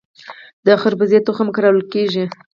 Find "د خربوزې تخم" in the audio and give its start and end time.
0.65-1.47